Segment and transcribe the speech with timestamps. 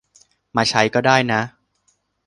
[0.55, 1.41] มาใช้ก็ได้นะ